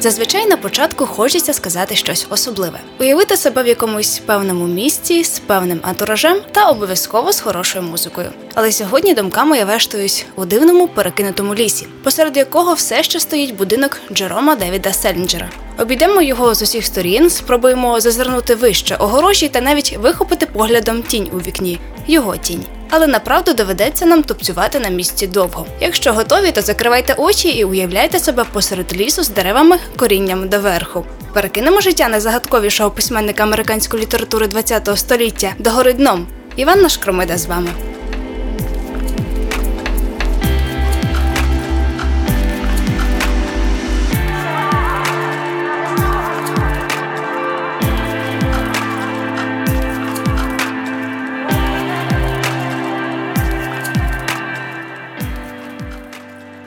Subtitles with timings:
[0.00, 5.80] Зазвичай на початку хочеться сказати щось особливе, уявити себе в якомусь певному місці з певним
[5.82, 8.30] антуражем та обов'язково з хорошою музикою.
[8.54, 14.00] Але сьогодні думками я вештуюсь у дивному перекинутому лісі, посеред якого все ще стоїть будинок
[14.12, 15.50] Джерома Девіда Селінджера.
[15.78, 21.36] Обійдемо його з усіх сторін, спробуємо зазирнути вище огорожі та навіть вихопити поглядом тінь у
[21.36, 22.64] вікні його тінь.
[22.90, 25.66] Але направду доведеться нам тупцювати на місці довго.
[25.80, 31.04] Якщо готові, то закривайте очі і уявляйте себе посеред лісу з деревами корінням доверху.
[31.32, 36.26] Перекинемо життя найзагадковішого письменника американської літератури ХХ століття догори дном.
[36.56, 37.70] Іванна Шкромида з вами.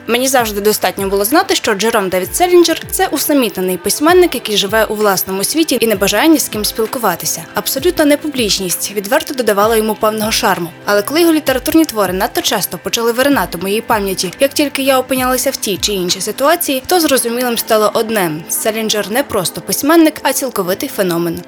[0.06, 4.94] Мені завжди достатньо було знати, що Джером Девід Селінджер це усамітнений письменник, який живе у
[4.94, 7.44] власному світі і не бажає ні з ким спілкуватися.
[7.54, 10.70] Абсолютно непублічність відверто додавала йому певного шарму.
[10.84, 14.98] Але коли його літературні твори надто часто почали виринати в моїй пам'яті, як тільки я
[14.98, 20.32] опинялася в тій чи іншій ситуації, то зрозумілим стало одне: Селінджер не просто письменник, а
[20.32, 21.40] цілковитий феномен.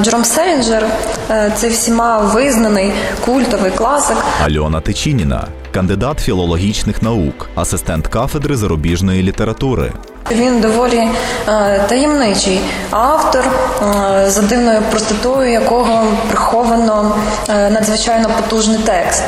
[0.00, 0.86] Джером Селінджер
[1.30, 2.92] е, це всіма визнаний
[3.24, 4.16] культовий класик.
[4.44, 9.92] Альона Тичініна, кандидат філологічних наук, асистент кафедри зарубіжної літератури.
[10.30, 11.08] Він доволі
[11.48, 12.60] е, таємничий
[12.90, 17.16] автор, е, за дивною простотою якого приховано
[17.48, 19.22] е, надзвичайно потужний текст.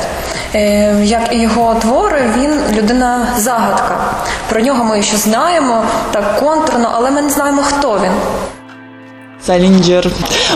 [0.55, 3.97] Е, Як і його твори, він людина загадка.
[4.49, 8.13] Про нього ми ще знаємо так контурно, але ми не знаємо, хто він.
[9.47, 10.11] Салінджер.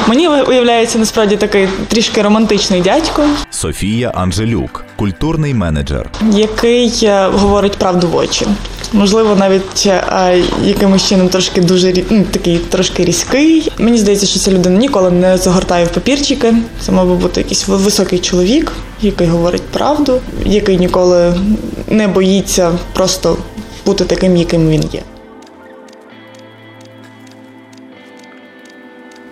[0.07, 6.11] Мені уявляється насправді такий трішки романтичний дядько, Софія Анжелюк, культурний менеджер.
[6.33, 8.47] який е, говорить правду в очі.
[8.93, 13.73] Можливо, навіть е, якимось чином трошки дуже ну, такий трошки різкий.
[13.79, 16.55] Мені здається, що ця людина ніколи не загортає в папірчики.
[16.81, 21.35] Це мав би бути якийсь високий чоловік, який говорить правду, який ніколи
[21.89, 23.37] не боїться просто
[23.87, 25.03] бути таким, яким він є.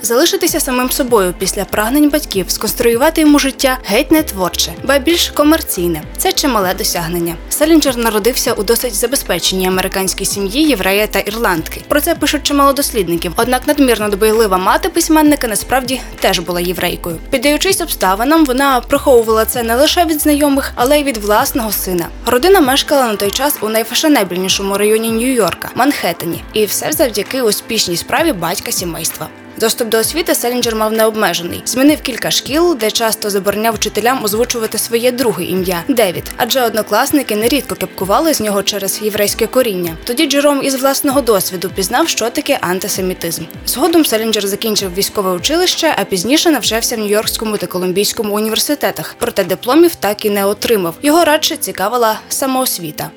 [0.04, 6.02] Залишитися самим собою після прагнень батьків, сконструювати йому життя геть не творче, ба більш комерційне.
[6.16, 7.36] Це чимале досягнення.
[7.48, 11.82] Селінджер народився у досить забезпеченій американській сім'ї єврея та ірландки.
[11.88, 13.32] Про це пишуть чимало дослідників.
[13.36, 17.18] Однак надмірно дбайлива мати письменника насправді теж була єврейкою.
[17.30, 22.06] Піддаючись обставинам, вона приховувала це не лише від знайомих, але й від власного сина.
[22.26, 28.32] Родина мешкала на той час у найфешенебельнішому районі Нью-Йорка Манхеттені, і все завдяки успішній справі
[28.32, 29.28] батька сімейства.
[29.60, 31.62] Доступ до освіти Селінджер мав необмежений.
[31.64, 37.74] Змінив кілька шкіл, де часто забороняв вчителям озвучувати своє друге ім'я Девід, адже однокласники нерідко
[37.74, 39.96] кепкували з нього через єврейське коріння.
[40.04, 43.42] Тоді Джером із власного досвіду пізнав, що таке антисемітизм.
[43.66, 49.16] Згодом Селінджер закінчив військове училище, а пізніше навчався в Нью-Йоркському та Колумбійському університетах.
[49.18, 50.94] Проте дипломів так і не отримав.
[51.02, 53.10] Його радше цікавила самоосвіта.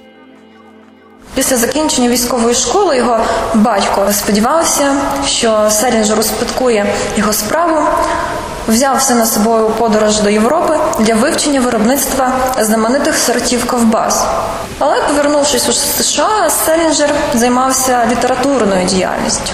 [1.36, 3.20] Після закінчення військової школи його
[3.54, 4.96] батько сподівався,
[5.26, 7.88] що Селінджер успадкує його справу,
[8.68, 14.26] взяв все на собою подорож до Європи для вивчення виробництва знаменитих сортів ковбас.
[14.80, 19.52] Але, повернувшись у США, Селінджер займався літературною діяльністю.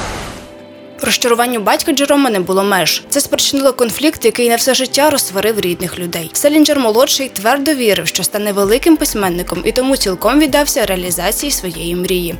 [1.06, 3.03] Розчаруванню батька Джерома не було меж.
[3.09, 6.31] Це спричинило конфлікт, який на все життя розсварив рідних людей.
[6.34, 12.36] Селінджер молодший твердо вірив, що стане великим письменником, і тому цілком віддався реалізації своєї мрії.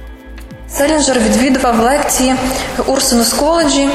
[0.70, 2.36] Селінджер відвідував лекції
[2.86, 3.90] Урсинус коледжі.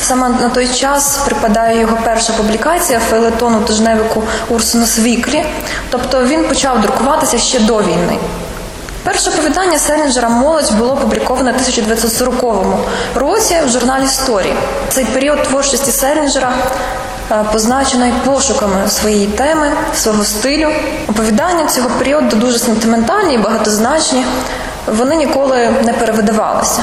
[0.00, 5.44] Саме на той час припадає його перша публікація фейлетону тижневику Ursinus Weekly,
[5.90, 8.18] тобто він почав друкуватися ще до війни.
[9.04, 12.64] Перше оповідання Селінджера Молодь було опубліковане в 1940
[13.14, 14.52] році в журналі Story.
[14.88, 16.52] Цей період творчості Селінджера
[17.30, 20.68] е, позначений пошуками своєї теми, свого стилю.
[21.08, 24.24] Оповідання цього періоду дуже сентиментальні і багатозначні.
[24.86, 26.82] Вони ніколи не перевидавалися.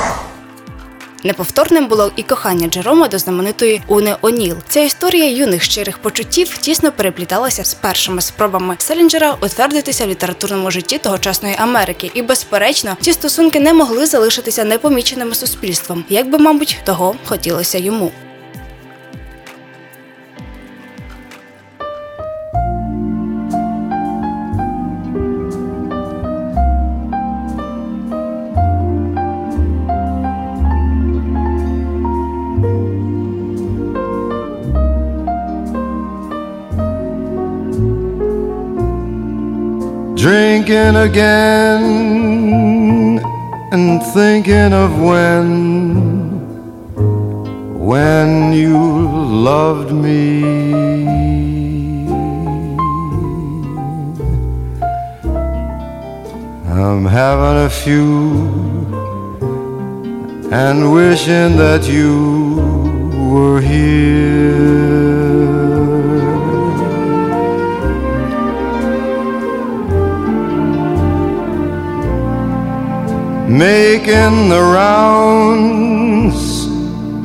[1.24, 4.56] Неповторним було і кохання Джерома до знаменитої Уни Оніл.
[4.68, 10.98] Ця історія юних щирих почуттів тісно перепліталася з першими спробами Селінджера утвердитися в літературному житті
[10.98, 17.16] тогочасної Америки, і, безперечно, ці стосунки не могли залишитися непоміченими суспільством, як би, мабуть, того
[17.26, 18.12] хотілося йому.
[40.22, 41.82] Drinking again
[43.72, 45.48] and thinking of when,
[47.80, 50.44] when you loved me.
[56.70, 58.46] I'm having a few
[60.52, 62.58] and wishing that you
[63.34, 64.52] were here.
[73.52, 76.42] Making the rounds,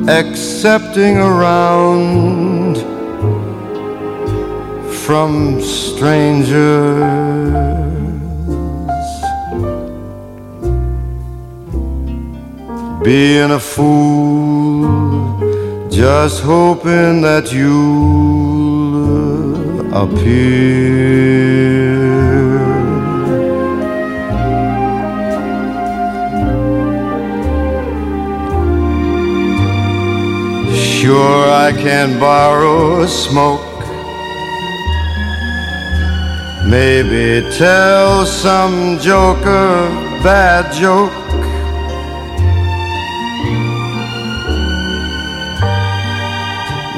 [0.09, 2.75] accepting around
[5.05, 6.57] from strangers.
[13.03, 15.39] Being a fool,
[15.89, 18.75] just hoping that you'll
[19.95, 21.07] appear.
[31.07, 33.79] Sure, I can borrow a smoke.
[36.67, 39.87] Maybe tell some joker
[40.21, 41.13] bad joke.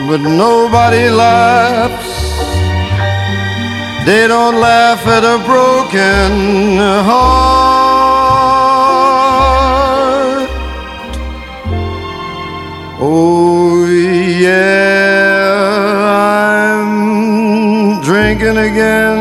[0.10, 2.10] But nobody laughs.
[4.08, 7.79] They don't laugh at a broken heart.
[13.02, 14.50] Oh, yeah,
[16.78, 19.20] I'm drinking again.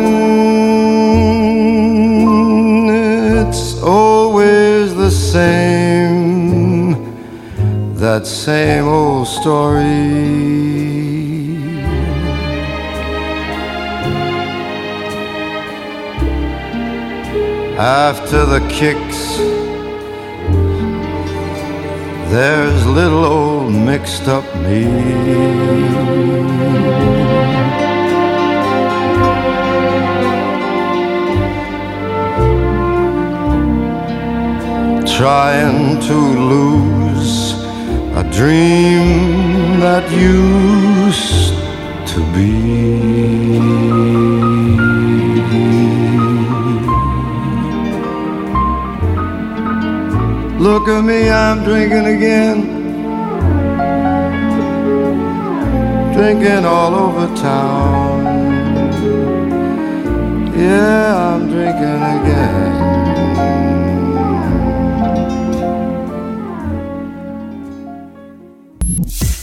[3.47, 6.95] It's always the same,
[7.95, 10.39] that same old story.
[17.79, 19.39] After the kicks,
[22.29, 23.68] there's little old
[23.99, 24.85] mixed up me.
[35.17, 36.19] Trying to
[36.55, 37.55] lose
[38.15, 41.55] a dream that used
[42.13, 42.53] to be.
[50.59, 52.78] Look at me, I'm drinking again.
[56.18, 58.24] Drinking all over town.
[60.56, 62.74] Yeah, I'm drinking again.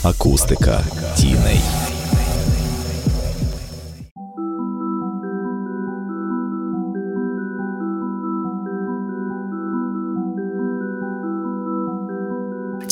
[0.02, 0.82] Акустика
[1.16, 1.73] тіней.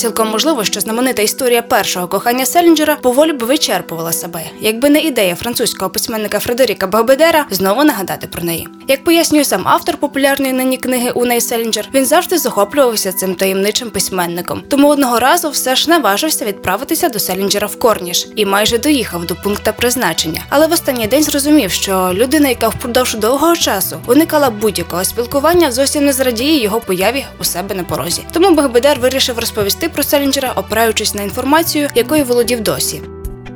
[0.04, 5.34] Цілком можливо, що знаменита історія першого кохання Селінджера поволі б вичерпувала себе, якби не ідея
[5.34, 8.68] французького письменника Фредеріка Багбедера знову нагадати про неї.
[8.88, 14.62] Як пояснює сам автор популярної нині книги Уней Селінджер, він завжди захоплювався цим таємничим письменником.
[14.68, 19.34] Тому одного разу все ж наважився відправитися до Селінджера в Корніш і майже доїхав до
[19.34, 20.42] пункта призначення.
[20.48, 26.04] Але в останній день зрозумів, що людина, яка впродовж довгого часу уникала будь-якого спілкування, зовсім
[26.06, 28.22] не зрадіє його появі у себе на порозі.
[28.32, 33.02] Тому Багбедер вирішив розповісти про Селінджера, опираючись на інформацію, якою володів досі.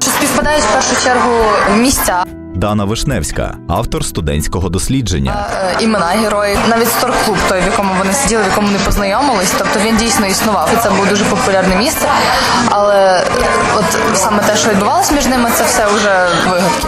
[0.02, 1.30] Що співпадають в першу чергу
[1.76, 5.47] місця, Дана Вишневська, автор студентського дослідження.
[5.52, 9.52] е, імена героїв, навіть сторклуб, той, в якому вони сиділи, в якому не познайомились.
[9.59, 10.71] Тобто він дійсно існував.
[10.75, 12.09] І це було дуже популярне місце.
[12.71, 13.25] Але
[13.78, 16.87] от саме те, що відбувалося між ними, це все вже вигадки.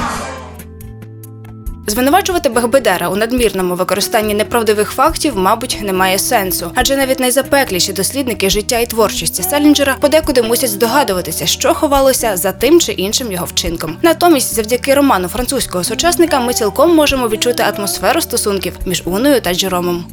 [1.87, 8.79] Звинувачувати Бахбедера у надмірному використанні неправдивих фактів, мабуть, немає сенсу, адже навіть найзапекліші дослідники життя
[8.79, 13.97] і творчості Селінджера подекуди мусять здогадуватися, що ховалося за тим чи іншим його вчинком.
[14.03, 20.05] Натомість, завдяки роману французького сучасника, ми цілком можемо відчути атмосферу стосунків між Уною та Джеромом.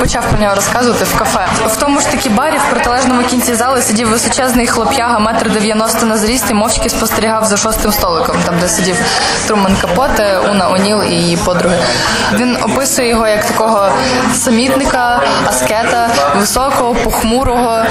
[0.00, 1.46] Почав про нього розказувати в кафе.
[1.66, 6.18] В тому ж таки барі в протилежному кінці зали сидів височезний хлоп'яга, метр дев'яносто на
[6.18, 8.96] зріст і мовчки спостерігав за шостим столиком, там де сидів
[9.46, 11.76] Труман Капоте, Уна Оніл і її подруги.
[12.34, 13.88] Він описує його як такого
[14.34, 17.82] самітника, аскета, високого, похмурого,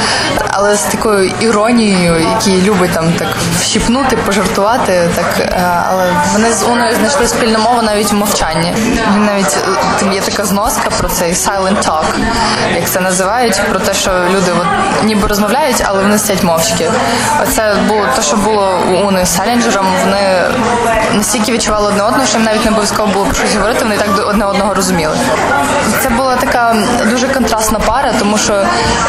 [0.50, 3.28] але з такою іронією, який любить там так
[3.60, 5.10] вщипнути, пожартувати.
[5.16, 8.74] Так, е, але вони з Уною знайшли спільну мову навіть в мовчанні.
[9.16, 9.58] Він навіть
[10.04, 11.99] е, є така зноска про цей silent talk,
[12.76, 14.68] як це називають, про те, що люди от,
[15.04, 16.92] ніби розмовляють, але вони сидять мовчки.
[17.44, 19.86] Оце було те, що було у Уни з Селінджером.
[20.06, 20.42] Вони
[21.14, 24.28] настільки відчували одне одного, що їм навіть не обов'язково було про щось говорити, вони так
[24.28, 25.18] одне одного розуміли.
[26.04, 26.76] Це була така
[27.06, 28.66] дуже контрастна пара, тому що,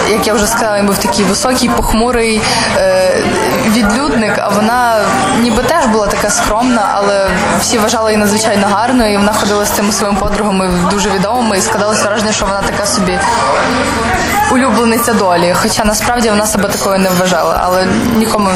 [0.09, 2.42] як я вже сказала, він був такий високий, похмурий
[2.76, 3.12] е,
[3.66, 4.99] відлюдник, а вона
[5.40, 7.26] ніби теж була така скромна, але
[7.61, 11.61] всі вважали її надзвичайно гарною, і вона ходила з цими своїми подругами дуже відомими, і
[11.61, 13.19] складалося враження, що вона така собі
[14.53, 15.55] улюблениця долі.
[15.62, 17.87] Хоча насправді вона себе такою не вважала, але
[18.17, 18.50] нікому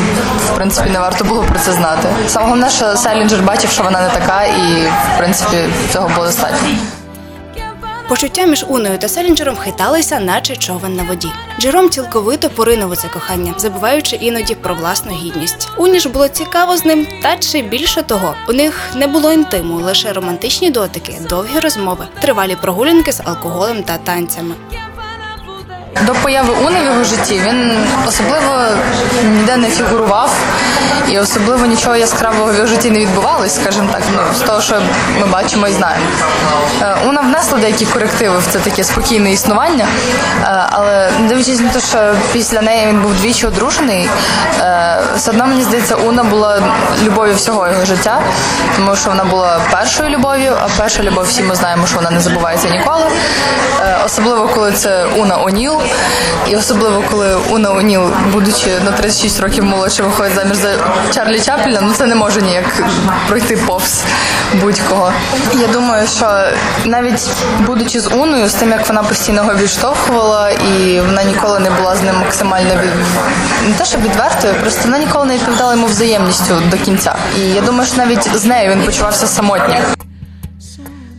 [0.46, 2.08] в принципі не варто було про це знати.
[2.28, 5.56] Саме головне, що Селінджер бачив, що вона не така, і в принципі
[5.92, 6.68] цього було достатньо.
[8.08, 11.28] Почуття між Уною та Селінджером хиталися, наче човен на воді.
[11.60, 15.68] Джером цілковито поринув у це кохання, забуваючи іноді про власну гідність.
[15.78, 19.74] Уні ж було цікаво з ним, та чи більше того, у них не було інтиму,
[19.74, 24.54] лише романтичні дотики, довгі розмови, тривалі прогулянки з алкоголем та танцями.
[26.02, 28.64] До появи Уни в його житті він особливо
[29.24, 30.30] ніде не фігурував,
[31.08, 34.82] і особливо нічого яскравого в його житті не відбувалось, скажімо так, ну з того, що
[35.20, 36.04] ми бачимо і знаємо.
[36.82, 39.86] Е, Уна внесла деякі корективи в це таке спокійне існування,
[40.42, 44.08] е, але дивлячись на те, що після неї він був двічі одружений,
[44.60, 46.62] е, все одно мені здається, Уна була
[47.04, 48.20] любов'ю всього його життя,
[48.76, 52.20] тому що вона була першою любов'ю, а перша любов всі ми знаємо, що вона не
[52.20, 53.06] забувається ніколи.
[54.04, 55.80] Особливо коли це Уна Оніл,
[56.46, 60.68] і особливо коли Уна Оніл, будучи на 36 років молодше, виходить заміж за
[61.14, 62.82] Чарлі Чапліна, ну це не може ніяк
[63.28, 64.04] пройти повз
[64.60, 65.12] будь-кого.
[65.54, 66.44] Я думаю, що
[66.84, 67.28] навіть
[67.60, 71.96] будучи з Уною, з тим як вона постійно його відштовхувала, і вона ніколи не була
[71.96, 72.90] з ним максимально від...
[73.68, 77.14] не те, що відвертою, просто вона ніколи не відповідала йому взаємністю до кінця.
[77.36, 79.93] І я думаю, що навіть з нею він почувався самотнім.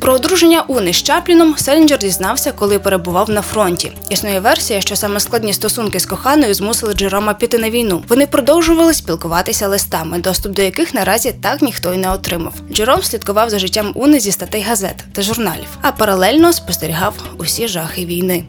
[0.06, 3.92] Про одруження Уни з Чапліном Селінджер дізнався, коли перебував на фронті.
[4.10, 8.04] Існує версія, що саме складні стосунки з коханою змусили Джерома піти на війну.
[8.08, 12.54] Вони продовжували спілкуватися листами, доступ до яких наразі так ніхто й не отримав.
[12.72, 18.06] Джером слідкував за життям Уни зі статей газет та журналів, а паралельно спостерігав усі жахи
[18.06, 18.44] війни.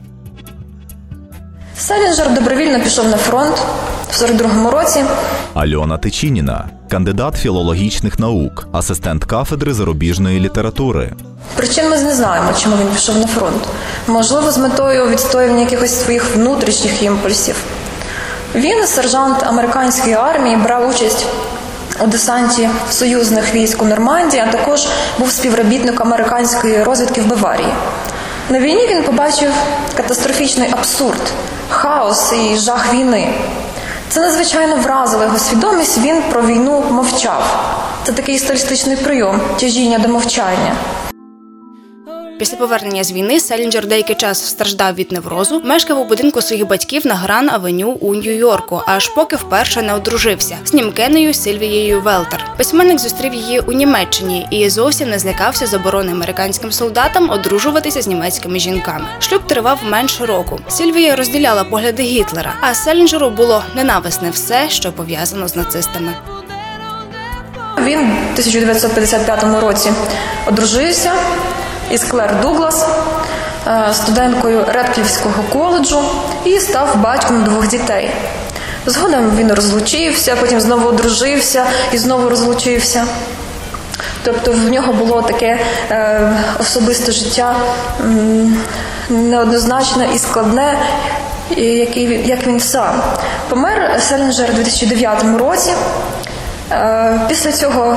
[1.79, 3.57] Селінджер добровільно пішов на фронт
[4.11, 5.05] в 42-му році.
[5.55, 11.13] Альона Тичініна, кандидат філологічних наук, асистент кафедри зарубіжної літератури.
[11.57, 13.63] Причин ми не знаємо, чому він пішов на фронт.
[14.07, 17.57] Можливо, з метою відстоювання якихось своїх внутрішніх імпульсів.
[18.55, 21.27] Він, сержант американської армії, брав участь
[22.05, 24.87] у десанті союзних військ у Нормандії, а також
[25.19, 27.69] був співробітником американської розвідки в Баварії.
[28.51, 29.53] На війні він побачив
[29.97, 31.33] катастрофічний абсурд,
[31.69, 33.29] хаос і жах війни.
[34.09, 35.99] Це надзвичайно вразило його свідомість.
[35.99, 37.43] Він про війну мовчав.
[38.05, 40.77] Це такий стилістичний прийом тяжіння до мовчання.
[42.39, 47.07] Після повернення з війни Селінджер деякий час страждав від неврозу, мешкав у будинку своїх батьків
[47.07, 52.45] на Гран Авеню у Нью-Йорку, аж поки вперше не одружився з німкенею Сильвією Велтер.
[52.57, 58.59] Письменник зустрів її у Німеччині і зовсім не злякався заборони американським солдатам одружуватися з німецькими
[58.59, 59.07] жінками.
[59.21, 60.61] Шлюб тривав менше року.
[60.69, 66.13] Сильвія розділяла погляди Гітлера, а Селінджеру було ненависне все, що пов'язано з нацистами.
[67.79, 69.93] Він у 1955 році
[70.47, 71.13] одружився
[71.91, 72.87] із Клер Дуглас,
[73.67, 76.01] е, студенткою Редклівського коледжу,
[76.45, 78.11] і став батьком двох дітей.
[78.87, 83.05] Згодом він розлучився, потім знову одружився і знову розлучився.
[84.25, 85.59] Тобто в нього було таке
[85.91, 87.55] е, особисте життя
[88.01, 88.57] м,
[89.11, 90.79] неоднозначне і складне,
[91.57, 91.65] і
[92.27, 93.03] як він сам.
[93.49, 95.71] Помер Селінджер у 2009 році.
[96.73, 97.97] Е, Після цього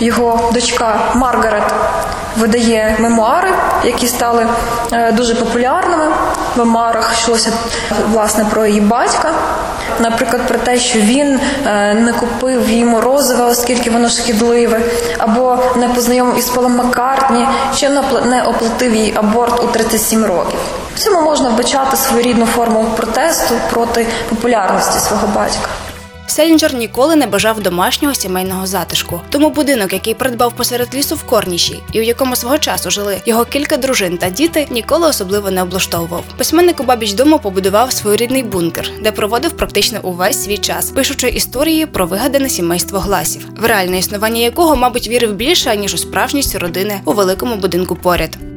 [0.00, 1.74] його дочка Маргарет
[2.36, 3.48] видає мемуари,
[3.84, 4.46] які стали
[4.92, 6.08] е, дуже популярними.
[6.54, 7.52] В мемуарах йшлося
[8.10, 9.32] власне про її батька.
[10.00, 14.80] Наприклад, про те, що він е, не купив їй морозива, оскільки воно шкідливе,
[15.18, 17.88] або не познайомив із Полом Маккартні, чи
[18.24, 20.58] не оплатив їй аборт у 37 років.
[20.94, 25.68] В цьому можна вбачати своєрідну форму протесту проти популярності свого батька.
[26.26, 29.20] Селінджер ніколи не бажав домашнього сімейного затишку.
[29.30, 33.44] Тому будинок, який придбав посеред лісу в Корніші, і у якому свого часу жили його
[33.44, 36.24] кілька дружин та діти, ніколи особливо не облаштовував.
[36.38, 41.86] Письменник у бабіч дому побудував своєрідний бункер, де проводив практично увесь свій час, пишучи історії
[41.86, 47.00] про вигадане сімейство гласів, в реальне існування якого, мабуть, вірив більше ніж у справжність родини
[47.04, 48.53] у великому будинку поряд.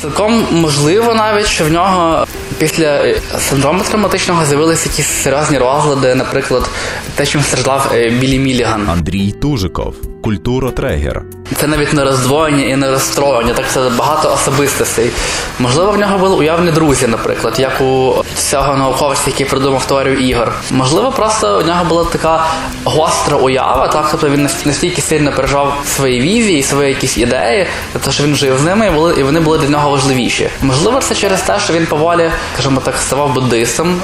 [0.00, 2.26] Цілком можливо навіть, що в нього
[2.58, 6.70] після синдрому травматичного з'явилися якісь серйозні розлади, наприклад,
[7.14, 8.88] те, чим страждав е, Білі Міліган.
[8.90, 11.22] Андрій Тужиков, культуротрегер.
[11.56, 15.10] Це навіть не роздвоєння і не розстроєння, так це багато особистостей.
[15.58, 20.52] Можливо, в нього були уявні друзі, наприклад, як у цього науковця, який придумав теорію ігор.
[20.70, 22.46] Можливо, просто у нього була така
[22.84, 28.24] гостра уява, так тобто він настільки сильно переживав свої візії, свої якісь ідеї, тобто що
[28.24, 30.48] він жив з ними, і були і вони були для нього важливіші.
[30.62, 34.00] Можливо, це через те, що він поволі, скажімо так, ставав буддистом,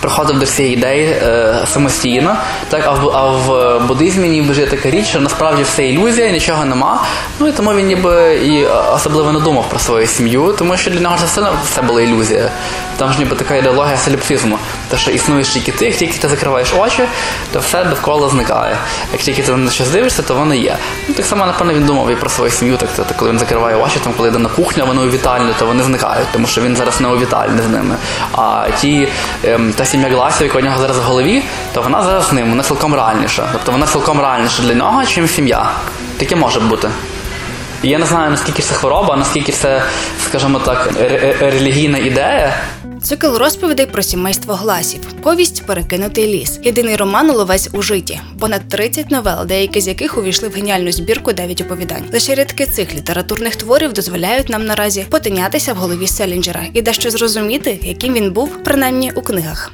[0.00, 2.36] приходив до цієї ідеї е, самостійно.
[2.68, 6.64] Так, а в а в буддизмі ніби є така річ, що насправді все ілюзія, нічого
[6.64, 7.02] нема.
[7.38, 11.00] Ну і тому він ніби і особливо не думав про свою сім'ю, тому що для
[11.00, 12.50] нього ж все, все була ілюзія.
[12.96, 14.58] Там ж ніби така ідеологія соліпсизму.
[14.90, 17.04] Те, що існуєш тільки ти, як тільки ти закриваєш очі,
[17.52, 18.76] то все довкола зникає.
[19.12, 20.76] Як тільки ти на щось дивишся, то воно є.
[21.08, 23.76] Ну так само, напевно, він думав і про свою сім'ю, так то коли він закриває
[23.76, 26.76] очі, там коли йде на кухню, вони у вітальню, то вони зникають, тому що він
[26.76, 27.96] зараз не у вітальні з ними.
[28.32, 29.08] А ті
[29.44, 31.42] ем, та сім'я Гласів, яка у нього зараз в голові,
[31.72, 33.48] то вона зараз з ним, вона цілком реальніша.
[33.52, 35.70] Тобто вона цілком реальніша для нього, чим сім'я.
[36.18, 36.90] Таке може бути.
[37.82, 39.82] Я не знаю, наскільки це хвороба, наскільки це,
[40.24, 40.88] скажімо так,
[41.40, 42.54] релігійна ідея.
[43.02, 46.60] Цикл розповідей про сімейство гласів, повість Перекинутий ліс.
[46.62, 51.32] Єдиний роман Ловець у житті, понад 30 новел, деякі з яких увійшли в геніальну збірку
[51.32, 52.04] дев'ять оповідань.
[52.12, 57.78] Лише рядки цих літературних творів дозволяють нам наразі потинятися в голові Селінджера і дещо зрозуміти,
[57.82, 59.72] яким він був, принаймні у книгах.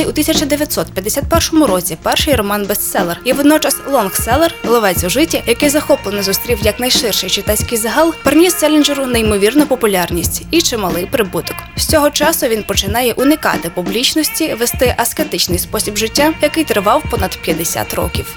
[0.00, 6.58] Опублікований у 1951 році перший роман-бестселер і водночас лонгселер Ловець у житті, який захоплено зустрів
[6.62, 11.56] якнайширший читацький загал, приніс Селінджеру неймовірну популярність і чималий прибуток.
[11.76, 17.94] З цього часу він починає уникати публічності, вести аскетичний спосіб життя, який тривав понад 50
[17.94, 18.36] років.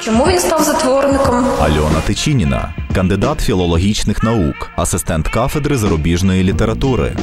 [0.00, 1.46] Чому він став затворником?
[1.60, 7.16] Альона Тичініна, кандидат філологічних наук, асистент кафедри зарубіжної літератури.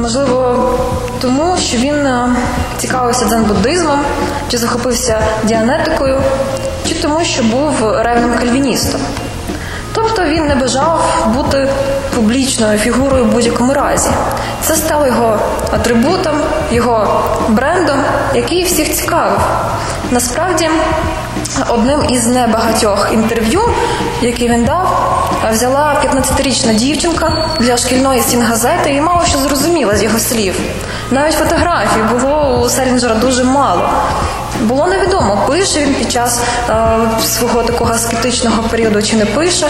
[0.00, 0.74] Можливо,
[1.20, 2.36] тому що він е,
[2.78, 3.98] цікавився дзен-буддизмом,
[4.50, 6.20] чи захопився діанетикою,
[6.88, 9.00] чи тому, що був ревним кальвіністом.
[9.94, 11.68] Тобто він не бажав бути
[12.14, 14.10] публічною фігурою в будь-якому разі.
[14.60, 15.38] Це стало його
[15.72, 16.36] атрибутом,
[16.70, 17.98] його брендом,
[18.34, 19.40] який всіх цікавив.
[20.10, 20.70] Насправді,
[21.68, 23.60] одним із небагатьох інтерв'ю,
[24.22, 24.98] які він дав,
[25.52, 30.60] взяла 15-річна дівчинка для шкільної стінгазети і мало що зрозуміла з його слів.
[31.10, 33.88] Навіть фотографій було у Селінджера дуже мало.
[34.62, 39.66] Було невідомо, пише він під час е, свого такого аскетичного періоду чи не пише.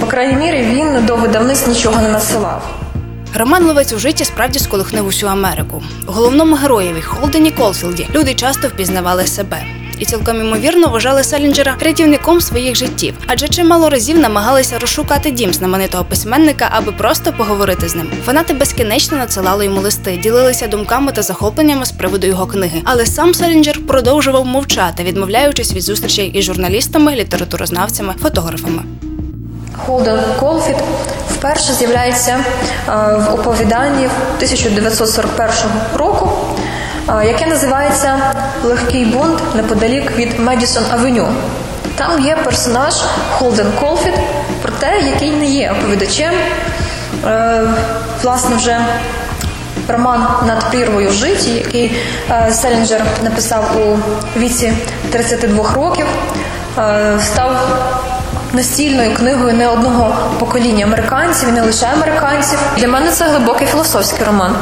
[0.00, 2.62] По крайній мірі, він до видавниць нічого не насилав.
[3.34, 5.82] Роман Ловець у житті справді сколихнув усю Америку.
[6.06, 9.64] Головному героєві Холдені Колфілді люди часто впізнавали себе.
[9.98, 16.04] І цілком ймовірно вважали Селінджера рятівником своїх життів, адже чимало разів намагалися розшукати дім знаменитого
[16.04, 18.12] письменника, аби просто поговорити з ним.
[18.26, 22.80] Фанати безкінечно надсилали йому листи, ділилися думками та захопленнями з приводу його книги.
[22.84, 28.82] Але сам Селінджер продовжував мовчати, відмовляючись від зустрічей із журналістами, літературознавцями, фотографами.
[29.86, 30.76] Холден Колфілд
[31.30, 32.36] вперше з'являється
[32.88, 32.92] е,
[33.28, 34.04] в оповіданні
[34.36, 35.50] 1941
[35.94, 36.30] року,
[37.08, 41.28] яке називається Легкий бунт неподалік від Медісон Авеню.
[41.96, 42.94] Там є персонаж
[43.30, 44.14] Холден Колфілд,
[44.62, 46.34] проте який не є оповідачем.
[47.26, 47.60] Е,
[48.22, 48.78] Власне, вже
[49.88, 51.96] роман над прірвою в житі, який
[52.30, 53.98] е, Селінджер написав у
[54.38, 54.72] віці
[55.10, 56.06] 32 років,
[56.78, 57.68] е, став
[58.52, 62.58] настільною книгою не одного покоління американців, і не лише американців.
[62.76, 64.56] Для мене це глибокий філософський роман.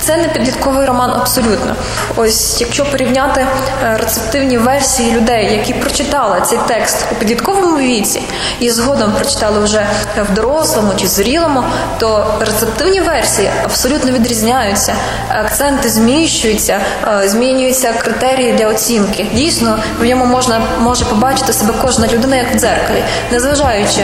[0.00, 1.76] Це не підлітковий роман абсолютно.
[2.16, 3.46] Ось якщо порівняти
[3.84, 8.22] е, рецептивні версії людей, які прочитали цей текст у підлітковому віці
[8.60, 9.86] і згодом прочитали вже
[10.30, 11.62] в дорослому чи зрілому,
[11.98, 14.94] то рецептивні версії абсолютно відрізняються.
[15.28, 19.26] Акценти зміщуються, е, змінюються критерії для оцінки.
[19.34, 24.00] Дійсно, в ньому можна може побачити себе кожна людина як в дзеркалі, незважаючи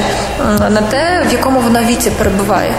[0.71, 2.75] на те, в якому вона віці перебуває.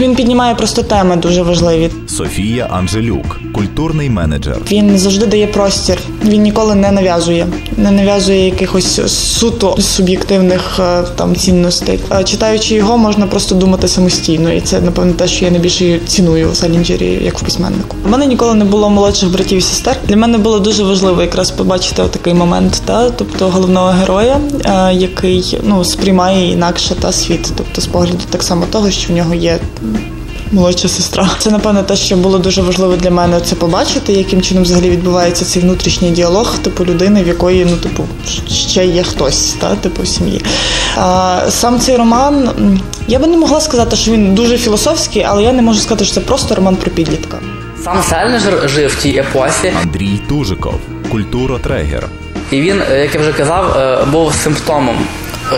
[0.00, 1.90] Він піднімає просто теми дуже важливі.
[2.08, 4.56] Софія Анжелюк, культурний менеджер.
[4.70, 5.98] Він завжди дає простір.
[6.24, 9.00] Він ніколи не нав'язує, не нав'язує якихось
[9.38, 12.00] суто суб'єктивних е, там цінностей.
[12.12, 16.50] Е, Читаючи його, можна просто думати самостійно, і це напевно те, що я найбільше ціную
[16.50, 17.96] у Селінджері як в письменнику.
[18.06, 19.96] У мене ніколи не було молодших братів і сестер.
[20.08, 25.58] Для мене було дуже важливо якраз побачити отакий момент, та тобто головного героя, е, який
[25.62, 29.58] ну сприймає інакше та світ, тобто з погляду так само того, що в нього є
[30.52, 31.30] молодша сестра.
[31.38, 35.44] Це напевно те, що було дуже важливо для мене це побачити, яким чином взагалі відбувається
[35.44, 38.04] цей внутрішній діалог, типу людини, в якої ну типу
[38.48, 40.44] ще є хтось, та типу в сім'ї.
[40.96, 42.50] А, сам цей роман,
[43.08, 46.14] я би не могла сказати, що він дуже філософський, але я не можу сказати, що
[46.14, 47.38] це просто роман про підлітка.
[47.84, 50.74] Сам Селінджер жив в тій епосі, Андрій Тужиков,
[51.10, 52.08] культуротрегер.
[52.50, 54.96] і він, е, як я вже казав, е, був симптомом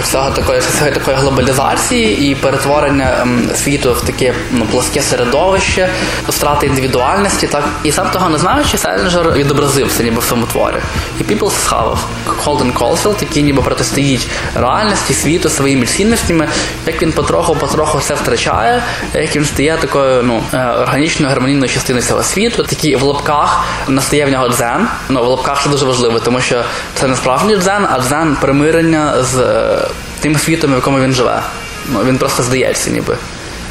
[0.00, 5.88] цього такої, цієї такої глобалізації і перетворення ем, світу в таке ну, плоске середовище,
[6.28, 7.46] втрати індивідуальності.
[7.46, 10.76] Так і сам того не знаючи, Селінджер відобразив це ніби в своєму творі.
[11.20, 12.06] І піпл схавав.
[12.26, 16.48] Холден Колфілд, який ніби протистоїть реальності, світу своїми цінностями,
[16.86, 18.82] як він потроху-потроху все втрачає,
[19.14, 22.62] як він стає такою ну, е, органічною гармонійною частиною цього світу.
[22.62, 24.88] Такі в лапках настає в нього дзен.
[25.08, 29.22] Ну, в лапках це дуже важливо, тому що це не справжній дзен, а дзен примирення
[29.22, 29.81] з е,
[30.22, 31.42] тим світом, в якому він живе.
[31.88, 33.16] Ну, він просто здається, ніби.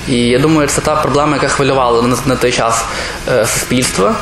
[0.07, 2.85] І я думаю, це та проблема, яка хвилювала на, на той час
[3.31, 4.15] е, суспільство,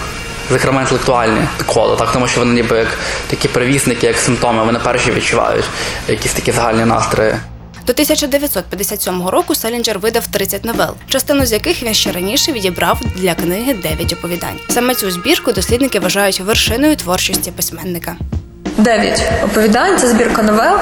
[0.51, 2.87] зокрема інтелектуальні коло, так, тому що вони ніби як
[3.27, 5.65] такі перевісники, як симптоми, вони перші відчувають
[6.07, 7.35] якісь такі загальні настрої.
[7.87, 13.35] До 1957 року Селінджер видав 30 новел, частину з яких він ще раніше відібрав для
[13.35, 14.59] книги «Дев'ять оповідань.
[14.69, 18.15] Саме цю збірку дослідники вважають вершиною творчості письменника.
[18.79, 20.77] Дев'ять оповідань це збірка новел,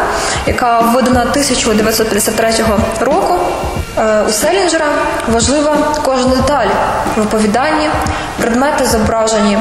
[0.48, 2.52] яка видана 1953
[3.00, 3.36] року.
[3.98, 4.86] Е, У Селінджера
[5.28, 6.68] важлива кожна деталь
[7.16, 7.90] в оповіданні,
[8.42, 9.58] предмети зображені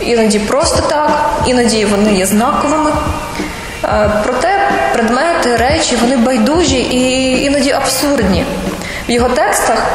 [0.00, 1.10] іноді просто так,
[1.46, 2.90] іноді вони є знаковими.
[3.84, 8.44] Е, Проте предмети, речі вони байдужі і іноді абсурдні.
[9.08, 9.86] В його текстах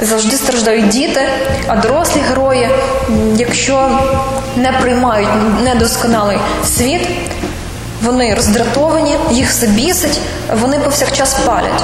[0.00, 1.20] завжди страждають діти,
[1.66, 2.68] а дорослі герої,
[3.36, 3.98] якщо
[4.56, 5.28] не приймають
[5.64, 7.08] недосконалий світ,
[8.02, 10.18] вони роздратовані, їх все бісить,
[10.60, 11.82] вони повсякчас палять.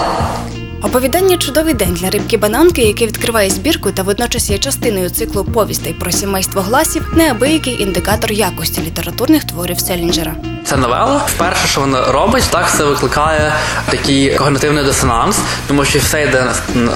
[0.82, 5.92] Оповідання Чудовий день для рибки бананки, яке відкриває збірку та водночас є частиною циклу повістей
[5.92, 10.34] про сімейство гласів, неабиякий індикатор якості літературних творів Селінджера.
[10.64, 13.52] Ця новела, вперше, що вона робить, так це викликає
[13.90, 15.38] такий когнитивний дисонанс,
[15.68, 16.44] тому що все йде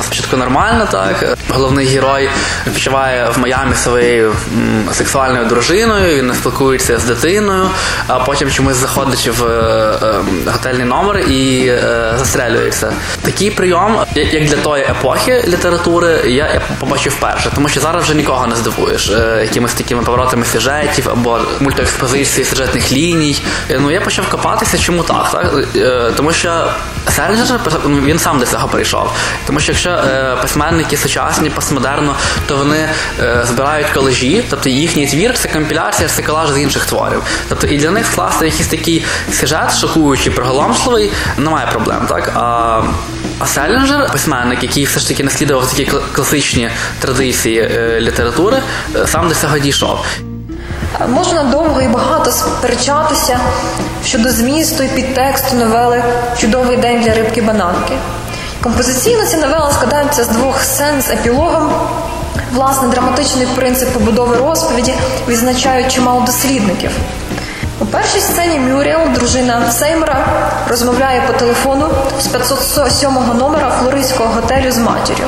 [0.03, 2.29] спочатку нормально, так головний герой
[2.67, 4.33] відпочиває в Майамі своєю
[4.93, 7.71] сексуальною дружиною, він спілкується з дитиною,
[8.07, 12.93] а потім чомусь заходить в е, е, готельний номер і е, застрелюється.
[13.23, 13.74] Такий прийом,
[14.15, 18.57] я- як для тої епохи літератури, я, побачив вперше, тому що зараз вже нікого не
[18.57, 23.37] здивуєш е, якимись такими поворотами сюжетів або мультиекспозиції сюжетних ліній.
[23.71, 25.31] Е, Ну я почав копатися, чому так?
[25.33, 25.55] так?
[25.77, 26.67] Е, Тому що
[27.09, 29.11] Селінджер ну, він сам до цього прийшов.
[29.47, 29.99] Тому що якщо
[30.43, 32.15] письменники сучасні, постмодерно,
[32.47, 32.89] то вони
[33.43, 37.23] збирають колежі, тобто їхній твір це компіляція, це колаж з інших творів.
[37.49, 42.07] Тобто і для них скласти якийсь такий сюжет, шокуючий, приголомшливий, немає проблем.
[42.09, 42.33] Так?
[42.37, 42.83] А,
[43.39, 48.63] а Селінджер, письменник, який все ж таки наслідував такі класичні традиції е, літератури,
[48.97, 49.99] е, сам до цього дійшов.
[51.09, 53.41] Можна довго і багато сперечатися
[54.05, 56.05] щодо змісту і підтексту новели
[56.39, 57.93] Чудовий день для рибки бананки.
[58.63, 61.73] Композиційно ця новела складається з двох сцен з епілогом.
[62.53, 64.95] Власне, драматичний принцип побудови розповіді
[65.29, 66.91] відзначають чимало дослідників.
[67.85, 70.27] У першій сцені Мюріел, дружина Сеймера,
[70.69, 71.89] розмовляє по телефону
[72.21, 75.27] з 507 номера флоридського готелю з матір'ю.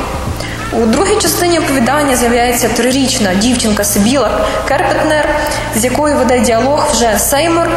[0.71, 4.31] У другій частині оповідання з'являється трирічна дівчинка Сибіла
[4.67, 5.29] Керпетнер,
[5.75, 7.69] з якою веде діалог вже Сеймор,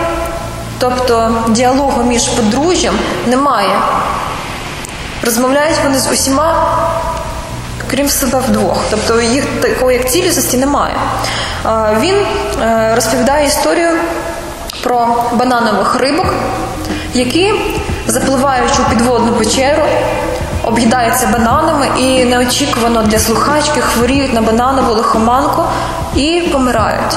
[0.79, 3.77] тобто діалогу між подружжям немає.
[5.23, 6.79] Розмовляють вони з усіма,
[7.90, 8.85] крім себе вдвох.
[8.90, 10.95] Тобто їх такої як цілісності немає.
[12.01, 12.16] Він
[12.62, 13.90] е, розповідає історію
[14.83, 16.35] про бананових рибок,
[17.14, 17.55] які,
[18.07, 19.83] запливаючи у підводну печеру,
[20.64, 25.62] об'їдаються бананами і неочікувано для слухачки хворіють на бананову лихоманку
[26.16, 27.16] і помирають.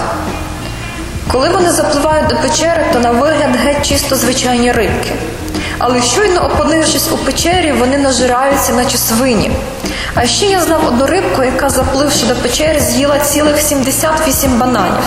[1.31, 5.11] Коли вони запливають до печери, то на вигляд геть чисто звичайні рибки.
[5.79, 9.51] Але щойно опинившись у печері, вони нажираються, наче свині.
[10.15, 15.03] А ще я знав одну рибку, яка, запливши до печери, з'їла цілих 78 бананів.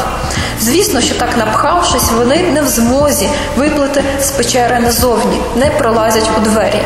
[0.61, 6.41] Звісно, що так напхавшись, вони не в змозі виплити з печери назовні, не пролазять у
[6.41, 6.83] двері.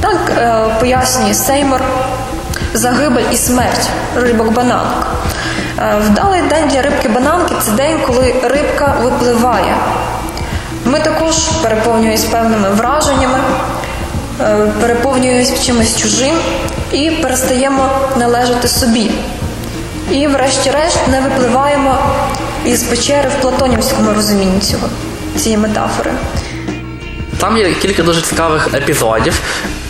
[0.00, 1.80] Так е, пояснює Сеймор
[2.74, 5.06] загибель і смерть рибок бананок.
[5.78, 9.76] Е, Вдалий день для рибки бананки це день, коли рибка випливає.
[10.84, 13.38] Ми також переповнюємось певними враженнями,
[14.80, 16.36] переповнюємося переповнюємось чимось чужим
[16.92, 19.10] і перестаємо належати собі.
[20.10, 21.98] І, врешті-решт, не випливаємо
[22.64, 24.88] із печери в платонівському розумінні цього,
[25.36, 26.12] цієї метафори.
[27.38, 29.40] Там є кілька дуже цікавих епізодів,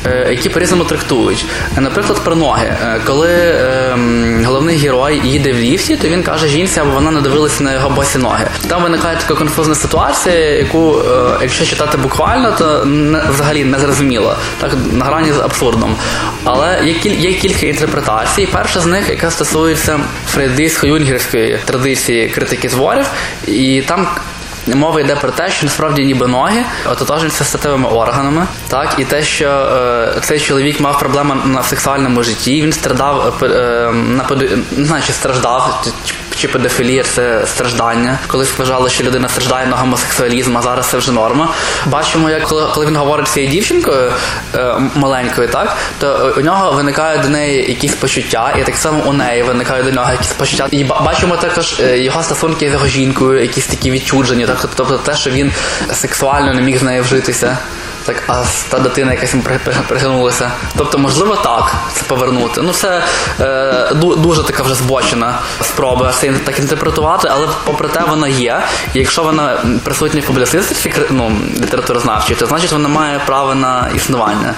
[0.06, 1.46] е, які по-різному трактують.
[1.76, 2.66] Наприклад, про ноги.
[2.66, 7.20] Е, Коли ем, головний герой їде в ліфті, то він каже жінці, аби вона не
[7.20, 8.46] дивилася на його босі ноги.
[8.68, 12.86] Там виникає така конфузна ситуація, яку, е, якщо читати буквально, то
[13.34, 14.36] взагалі не зрозуміло.
[14.60, 15.96] Так на грані з абсурдом.
[16.44, 18.48] Але є, кіль, є кілька інтерпретацій.
[18.52, 20.00] Перша з них, яка стосується
[20.36, 23.06] фрейдистсько-юнгерської традиції критики творів,
[23.46, 24.06] і там
[24.66, 29.48] Мова йде про те, що насправді ніби ноги ототожнюються статевими органами, так і те, що
[29.48, 34.24] е, цей чоловік мав проблеми на сексуальному житті, він страдав е, е, на
[34.70, 35.86] не знаю, чи страждав,
[36.36, 38.18] чи, педофілія це страждання.
[38.26, 41.48] Колись вважали, що людина страждає на гомосексуалізм, а зараз це вже норма.
[41.86, 44.12] Бачимо, як коли, коли він говорить з цією дівчинкою
[44.54, 49.02] е, маленькою, так то е, у нього виникають до неї якісь почуття, і так само
[49.06, 50.68] у неї виникають до нього якісь почуття.
[50.70, 55.14] І бачимо також е, його стосунки з його жінкою, якісь такі відчуджені, так тобто те,
[55.14, 55.52] що він
[55.92, 57.58] сексуально не міг з нею вжитися.
[58.04, 59.34] Так, а та дитина якась
[59.88, 60.38] пригнулася.
[60.38, 62.62] при- при- Тобто, можливо, так це повернути.
[62.62, 63.02] Ну, це
[63.40, 68.62] е, дуже така вже збочена спроба це так інтерпретувати, але попри те вона є.
[68.94, 74.54] І якщо вона присутня в публіцистиці ну, літературознавчій, то значить вона має право на існування.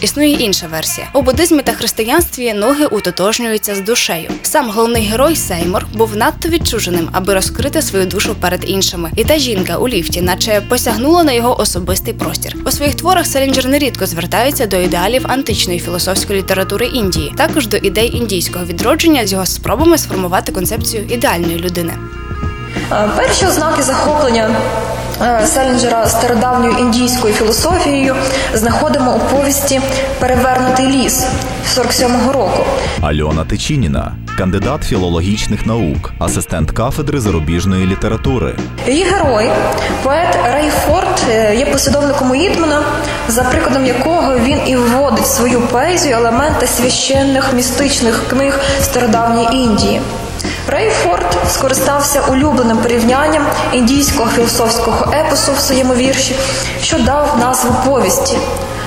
[0.00, 1.10] Існує інша версія.
[1.14, 4.30] У буддизмі та християнстві ноги утотожнюються з душею.
[4.42, 9.10] Сам головний герой Сеймор був надто відчуженим, аби розкрити свою душу перед іншими.
[9.16, 12.56] І та жінка у ліфті, наче посягнула на його особистий простір.
[12.66, 18.16] У своїх творах Селінджер нерідко звертається до ідеалів античної філософської літератури Індії, також до ідей
[18.16, 21.92] індійського відродження з його спробами сформувати концепцію ідеальної людини.
[22.92, 24.56] Е, Перші ознаки захоплення
[25.46, 28.16] Селінджера стародавньою індійською філософією
[28.54, 29.80] знаходимо у повісті
[30.18, 31.26] Перевернутий ліс
[31.76, 32.64] 47-го року.
[33.02, 38.54] Альона Тичініна, кандидат філологічних наук, асистент кафедри зарубіжної літератури.
[38.86, 39.50] Її герой,
[40.02, 42.82] поет Рей Форд, е, є послідовником Уітмана,
[43.28, 50.00] за прикладом якого він і вводить свою поезію елементи священних містичних книг стародавньої Індії.
[50.70, 56.36] Рей Форд скористався улюбленим порівнянням індійського філософського епосу в своєму вірші,
[56.82, 58.38] що дав назву повісті.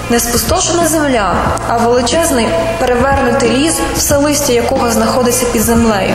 [0.10, 1.36] Не спустошена земля,
[1.68, 2.48] а величезний
[2.80, 6.14] перевернутий ліс, все листя якого знаходиться під землею.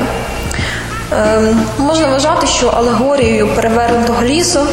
[1.12, 4.64] Ем, можна вважати, що алегорією перевернутого лісу е,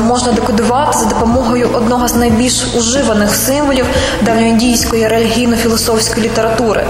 [0.00, 3.86] можна декодувати за допомогою одного з найбільш уживаних символів
[4.22, 6.84] давньоіндійської релігійно-філософської літератури.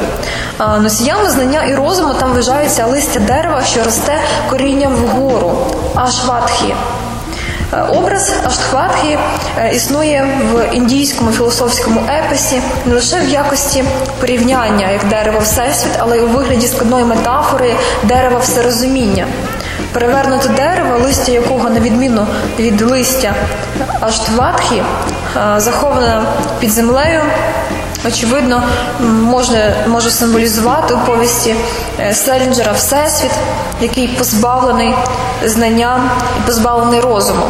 [0.61, 4.19] Е, Носіями знання і розуму там вважаються листя дерева, що росте
[4.51, 6.75] корінням вгору, ашватхі.
[7.73, 9.19] Е, Образ Аштхватхи
[9.59, 13.85] е, існує в індійському філософському епосі не лише в якості
[14.21, 19.27] порівняння як дерево Всесвіт, але й у вигляді складної метафори дерева всерозуміння.
[19.93, 22.27] Перевернуте дерево, листя якого, на відміну
[22.59, 23.35] від листя
[24.01, 24.21] аж
[25.37, 26.23] е, заховане
[26.61, 27.21] під землею,
[28.07, 28.63] очевидно,
[29.01, 31.55] може, може символізувати у повісті
[32.01, 33.33] е, Селінджера Всесвіт,
[33.81, 34.95] який позбавлений
[35.45, 37.43] знання і позбавлений розуму.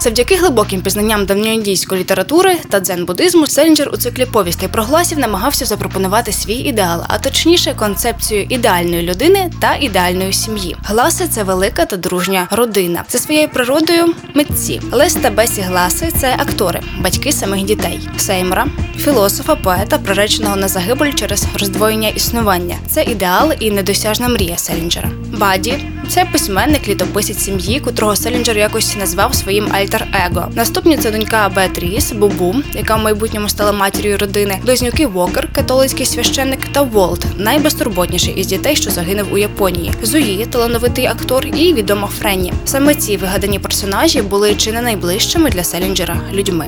[0.00, 6.32] Завдяки глибоким пізнанням давньоіндійської літератури та дзен-буддизму Селінджер у циклі повістей про гласів намагався запропонувати
[6.32, 10.76] свій ідеал, а точніше концепцію ідеальної людини та ідеальної сім'ї.
[10.82, 13.04] Гласи це велика та дружня родина.
[13.08, 14.80] За своєю природою митці.
[14.92, 18.08] Лес та Бесі Гласи це актори, батьки самих дітей.
[18.18, 18.66] Сеймора,
[18.98, 22.76] філософа, поета, приреченого на загибель через роздвоєння існування.
[22.90, 25.10] Це ідеал і недосяжна мрія Селінджера.
[25.32, 25.78] Баді
[26.08, 30.48] це письменник, літописець сім'ї, котрого Селінджер якось назвав своїм альтер-его.
[30.54, 36.60] Наступні це донька Беатріс, Бубу, яка в майбутньому стала матір'ю родини, близнюки Вокер, католицький священник,
[36.72, 39.92] та Волт, найбезтурботніший із дітей, що загинув у Японії.
[40.02, 42.52] Зуї, талановитий актор, і відома Френні.
[42.64, 46.66] Саме ці вигадані персонажі були чи не найближчими для Селінджера людьми.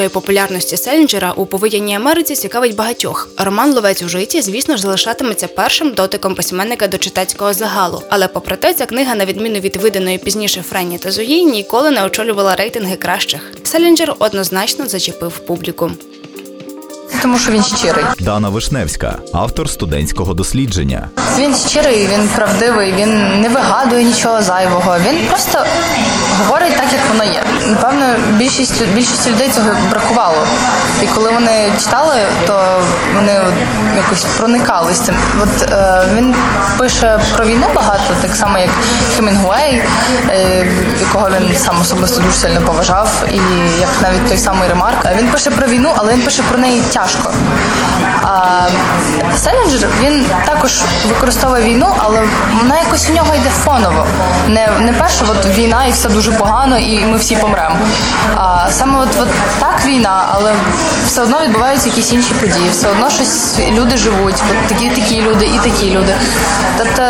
[0.00, 3.28] Стрімкої популярності Селінджера у повоєнній Америці цікавить багатьох.
[3.36, 8.02] Роман Ловець у житті, звісно ж, залишатиметься першим дотиком письменника до читацького загалу.
[8.10, 12.04] Але попри те, ця книга, на відміну від виданої пізніше Френні та Зої, ніколи не
[12.04, 13.52] очолювала рейтинги кращих.
[13.62, 15.90] Селінджер однозначно зачепив публіку.
[17.22, 18.04] Тому що він щирий.
[18.20, 21.08] Дана Вишневська, автор студентського дослідження.
[21.38, 24.96] Він щирий, він правдивий, він не вигадує нічого зайвого.
[25.08, 25.64] Він просто
[26.46, 27.42] говорить так, як воно є.
[27.66, 28.04] Напевно,
[28.36, 30.46] більшість більшість людей цього бракувало.
[31.02, 32.82] І коли вони читали, то
[33.14, 33.40] вони
[33.96, 35.16] якось проникались цим.
[35.42, 36.34] От е, він
[36.78, 38.70] пише про війну багато, так само як
[39.16, 39.82] Хемінгуей,
[40.28, 40.66] е,
[41.00, 43.40] якого він сам особисто дуже сильно поважав, і
[43.80, 45.06] як навіть той самий Ремарк.
[45.18, 47.32] Він пише про війну, але він пише про неї тяжко.
[48.22, 48.68] А
[49.36, 52.22] Селінджер він також використовує війну, але
[52.62, 54.06] вона якось в нього йде фоново.
[54.48, 57.76] Не, не перше, от війна і все дуже погано, і ми всі помремо.
[58.36, 59.28] А саме от, от
[59.58, 60.54] так війна, але
[61.06, 65.46] все одно відбуваються якісь інші події, все одно щось люди живуть, от такі такі люди
[65.46, 66.14] і такі люди.
[66.78, 67.02] Тобто,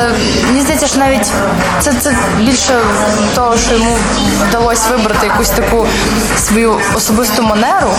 [0.47, 1.33] мені здається, що навіть
[1.81, 2.81] це, це більше
[3.35, 3.97] того, що йому
[4.49, 5.87] вдалося вибрати якусь таку
[6.39, 7.91] свою особисту манеру,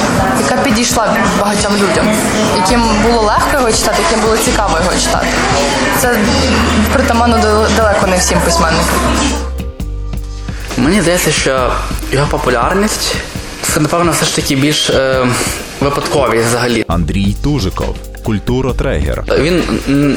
[0.44, 2.16] яка підійшла багатьом людям,
[2.58, 5.28] яким було легко його читати, яким було цікаво його читати.
[6.00, 6.18] Це
[6.94, 7.38] притаманно
[7.78, 8.96] далеко не всім письменникам.
[10.78, 11.72] Мені здається, що
[12.12, 13.16] його популярність
[13.74, 15.28] це, напевно, все ж таки більш е,
[15.82, 16.86] випадковість взагалі.
[16.88, 19.24] Андрій Тужиков, культуротрегер.
[19.40, 19.64] Він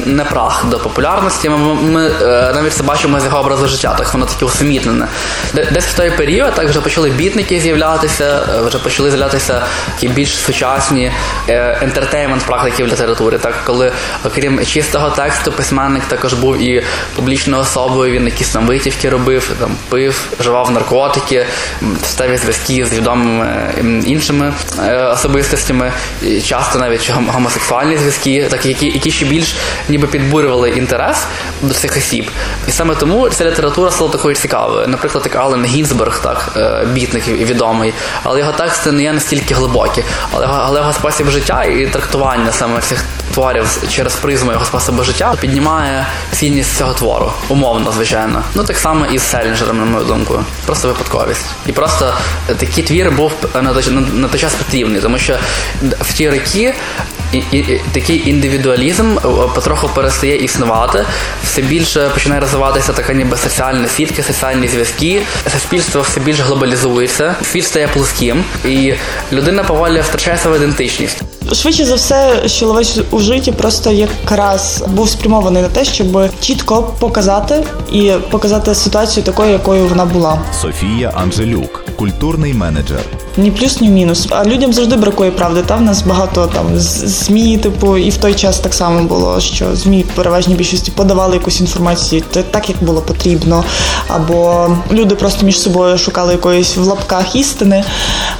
[0.05, 1.49] не прах до популярності.
[1.49, 5.07] Ми, ми е, навіть це бачимо з його образу життя, так воно таке усамітнене.
[5.53, 9.61] Десь в той період так вже почали бітники з'являтися, е, вже почали з'являтися
[9.95, 11.11] такі більш сучасні
[11.49, 13.37] е, ентертеймент практики в літературі.
[13.37, 13.91] Так, коли
[14.25, 16.83] окрім чистого тексту, письменник також був і
[17.15, 21.45] публічною особою, він якісь там витівки робив, там пив, вживав наркотики,
[21.83, 21.97] м,
[22.37, 23.73] зв'язки з відомими
[24.05, 24.53] іншими
[25.13, 25.91] особистостями,
[26.45, 27.31] часто навіть гом-
[27.95, 29.55] гомосексуальні зв'язки, так які, які ще більш
[29.89, 31.17] ніби підбурювали інтерес
[31.61, 32.31] до цих осіб.
[32.67, 34.87] І саме тому ця література стала такою цікавою.
[34.87, 37.93] Наприклад, як Ален Гінзберг, так е, бітник відомий,
[38.23, 42.81] але його тексти не є настільки глибокі, але але його спосіб життя і трактування саме
[42.81, 48.43] цих творів через призму його способу життя піднімає цінність цього твору, умовно, звичайно.
[48.55, 50.45] Ну так само і з Селінджером, на мою думку.
[50.65, 51.45] Просто випадковість.
[51.65, 52.13] І просто
[52.49, 55.35] е, такий твір був е, на той час потрібний, тому що
[56.01, 56.75] в ті роки
[57.31, 59.21] і, і, такий індивідуалізм е,
[59.55, 61.05] потроху перестає існувати,
[61.43, 65.21] все більше починає розвиватися така ніби соціальна сітка, соціальні зв'язки,
[65.53, 68.93] суспільство все більш глобалізується, світ стає плоским, і
[69.31, 71.34] людина повалі втрачає свою ідентичність.
[71.53, 76.93] Швидше за все, що ловець у житті просто якраз був спрямований на те, щоб чітко
[76.99, 80.39] показати і показати ситуацію такою, якою вона була.
[80.61, 82.99] Софія Анжелюк, культурний менеджер.
[83.37, 84.27] Ні плюс, ні мінус.
[84.29, 85.61] А людям завжди бракує правди.
[85.61, 89.75] Та в нас багато там змі, типу, і в той час так само було, що
[89.75, 93.63] змі в переважній більшості подавали якусь інформацію так, як було потрібно.
[94.07, 97.83] Або люди просто між собою шукали якоїсь в лапках істини.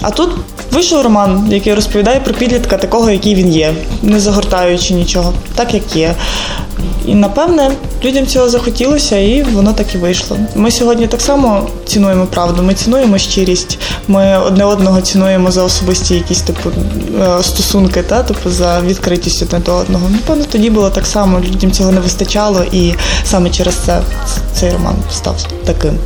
[0.02, 0.30] А тут
[0.72, 5.96] вийшов роман, який розповідає про підлітка такого, який він є, не загортаючи нічого, так як
[5.96, 6.16] є.
[7.06, 7.72] І напевне
[8.04, 10.38] людям цього захотілося, і воно так і вийшло.
[10.56, 12.64] Ми сьогодні так само цінуємо правду.
[12.64, 13.80] Ми цінуємо щирість.
[14.08, 16.70] Ми одне одного цінуємо за особисті якісь типу
[17.22, 20.10] е, стосунки, та типу за відкритість одне до одного.
[20.10, 21.40] Напевно, тоді було так само.
[21.40, 22.94] Людям цього не вистачало, і
[23.24, 24.02] саме через це
[24.54, 25.36] цей роман став
[25.66, 26.00] таким.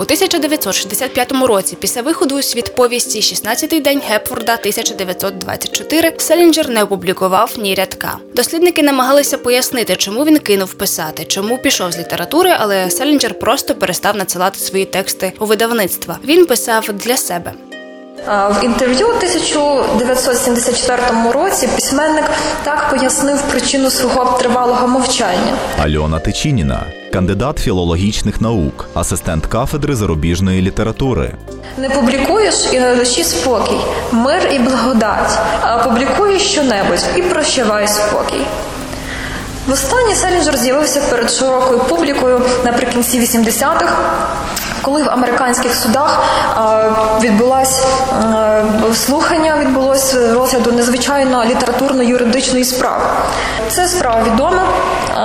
[0.00, 7.54] У 1965 році, після виходу у світ повісті «16-й день Гепфорда 1924, Селінджер не опублікував
[7.58, 8.18] ні рядка.
[8.34, 14.16] Дослідники намагалися пояснити, чому він кинув писати, чому пішов з літератури, але Селінджер просто перестав
[14.16, 16.18] надсилати свої тексти у видавництва.
[16.24, 17.52] Він писав для себе.
[18.26, 21.02] В інтерв'ю у 1974
[21.32, 22.24] році письменник
[22.62, 25.52] так пояснив причину свого тривалого мовчання.
[25.82, 31.34] Альона Тичініна, кандидат філологічних наук, асистент кафедри зарубіжної літератури.
[31.78, 33.80] Не публікуєш і на душі спокій,
[34.12, 38.44] мир і благодать, а публікуєш щонебудь і прощавай спокій.
[39.66, 43.92] Востаннє Селінджер з'явився перед широкою публікою наприкінці 80-х,
[44.82, 46.22] коли в американських судах
[46.56, 48.64] е, відбулось е,
[48.94, 53.04] слухання, відбулось розгляду незвичайно літературно-юридичної справи.
[53.68, 54.62] Це справа відома.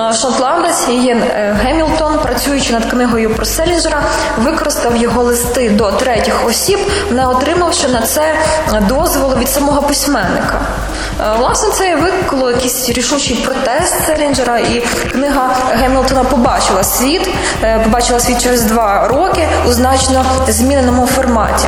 [0.09, 4.03] Е, Шотландець Ієн е, Гемілтон, працюючи над книгою про Селінджера,
[4.37, 6.79] використав його листи до третіх осіб,
[7.11, 8.35] не отримавши на це
[8.81, 10.61] дозволу від самого письменника.
[11.39, 17.29] Власне, це викликало якийсь рішучий протест Селінджера, і книга Гемілтона побачила світ,
[17.83, 21.67] побачила світ через два роки у значно зміненому форматі.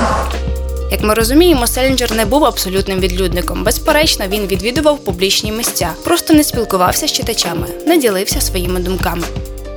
[0.92, 3.64] Як ми розуміємо, Селінджер не був абсолютним відлюдником.
[3.64, 9.24] Безперечно, він відвідував публічні місця, просто не спілкувався з читачами, не ділився своїми думками.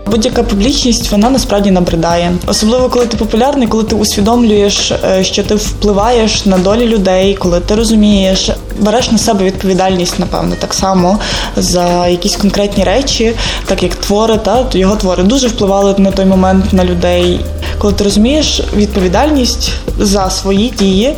[0.06, 5.54] Будь-яка публічність вона насправді набридає, особливо коли ти популярний, коли ти усвідомлюєш, е, що ти
[5.54, 11.18] впливаєш на долі людей, коли ти розумієш, береш на себе відповідальність, напевно, так само
[11.56, 13.32] за якісь конкретні речі,
[13.66, 17.40] так як твори, та його твори дуже впливали на той момент на людей.
[17.78, 21.14] Коли ти розумієш відповідальність за свої дії,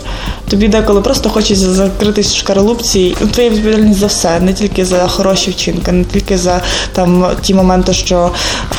[0.50, 3.16] тобі деколи просто хочеться закритись в шкаралупці.
[3.32, 6.60] Твоя відповідальність за все, не тільки за хороші вчинки, не тільки за
[6.92, 8.30] там ті моменти, що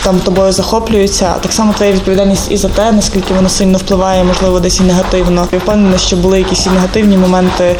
[0.03, 4.23] там тобою захоплюються, а так само твоя відповідальність і за те, наскільки воно сильно впливає,
[4.23, 5.47] можливо, десь і негативно.
[5.51, 7.75] Я впевнена, що були якісь і негативні моменти,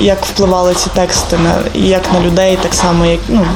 [0.00, 3.46] як впливали ці тексти на як на людей, так само, як ну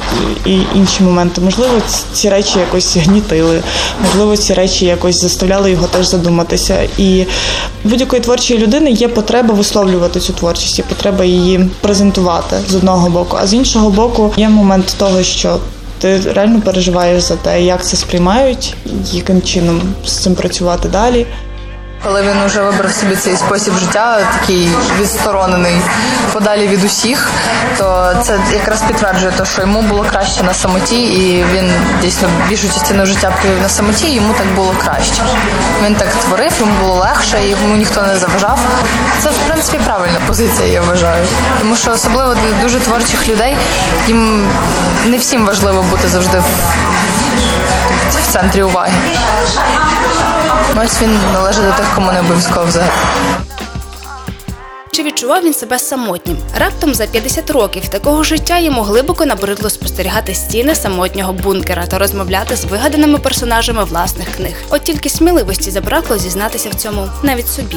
[0.47, 1.41] і інші моменти.
[1.41, 1.73] Можливо,
[2.13, 3.63] ці- речі якось гнітили,
[4.05, 6.89] можливо, ці речі якось заставляли його теж задуматися.
[6.99, 7.25] І
[7.85, 13.37] будь-якої творчої людини є потреба висловлювати цю творчість, є потреба її презентувати з одного боку,
[13.41, 15.59] а з іншого боку, є момент того, що
[15.99, 18.75] ти реально переживаєш за те, як це сприймають,
[19.13, 21.27] яким чином з цим працювати далі.
[22.05, 24.71] Коли він вже вибрав собі цей спосіб життя, такий
[25.01, 25.81] відсторонений
[26.33, 27.31] подалі від усіх,
[27.79, 31.73] то це якраз підтверджує те, що йому було краще на самоті, і він
[32.03, 35.23] дійсно більшу частину життя провів на самоті, і йому так було краще.
[35.85, 38.59] Він так творив, йому було легше, і йому ніхто не заважав.
[39.23, 41.27] Це в принципі правильна позиція, я вважаю.
[41.59, 43.57] Тому що особливо для дуже творчих людей
[44.07, 44.49] їм
[45.07, 46.45] не всім важливо бути завжди в,
[48.11, 48.93] в центрі уваги.
[50.85, 52.91] Ось він належить до тих, кому не обов'язково взагалі.
[54.93, 56.37] Чи відчував він себе самотнім?
[56.59, 62.57] Раптом за 50 років такого життя йому глибоко набридло спостерігати стіни самотнього бункера та розмовляти
[62.57, 64.55] з вигаданими персонажами власних книг.
[64.71, 67.77] От тільки сміливості забракло зізнатися в цьому навіть собі.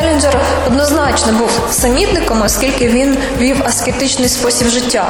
[0.00, 5.06] Селінджер однозначно був самітником, оскільки він вів аскетичний спосіб життя.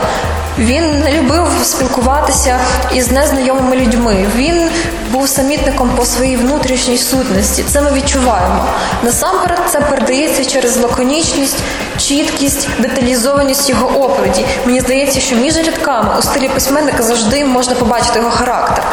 [0.58, 2.58] Він не любив спілкуватися
[2.94, 4.26] із незнайомими людьми.
[4.36, 4.68] Він
[5.12, 7.64] був самітником по своїй внутрішній сутності.
[7.68, 8.64] Це ми відчуваємо.
[9.02, 11.58] Насамперед, це передається через лаконічність,
[11.98, 14.44] чіткість, деталізованість його оповіді.
[14.66, 18.84] Мені здається, що між рядками у стилі письменника завжди можна побачити його характер,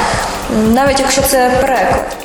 [0.73, 2.22] навіть якщо це переклад.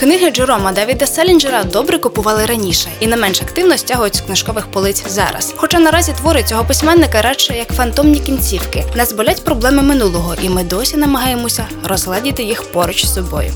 [0.00, 5.04] Книги Джерома Давіда Селінджера добре купували раніше і не менш активно стягують з книжкових полиць
[5.08, 5.54] зараз.
[5.56, 8.84] Хоча наразі твори цього письменника радше як фантомні кінцівки.
[8.94, 13.52] Нас болять проблеми минулого, і ми досі намагаємося розгладіти їх поруч з собою.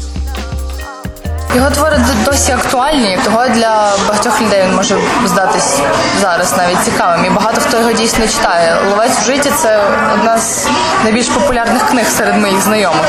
[1.54, 5.78] Його твори досі актуальні, того для багатьох людей він може здатись
[6.20, 7.24] зараз навіть цікавим.
[7.24, 8.76] І багато хто його дійсно читає.
[8.90, 9.84] Ловець в житті це
[10.14, 10.66] одна з
[11.04, 13.06] найбільш популярних книг серед моїх знайомих.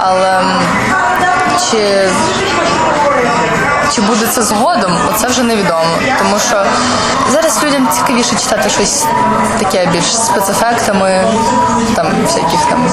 [0.00, 0.42] Але
[1.70, 2.08] чи,
[3.94, 5.84] чи буде це згодом, це вже невідомо.
[6.18, 6.64] Тому що
[7.32, 9.06] зараз людям цікавіше читати щось
[9.58, 11.24] таке більш спецефектами,
[11.94, 12.90] там всяких там